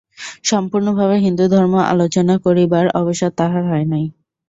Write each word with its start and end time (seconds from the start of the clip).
সম্পূর্ণভাবে 0.43 1.15
হিন্দুধর্ম 1.25 1.73
আলোচনা 1.91 2.35
করিবার 2.45 2.85
অবসর 2.99 3.29
তাঁহার 3.39 3.63
হয় 3.65 3.85
নাই। 3.91 4.05